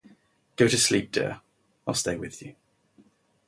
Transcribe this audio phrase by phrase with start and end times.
[0.55, 1.41] Go to sleep, dear;
[1.85, 2.55] I'll stay with you.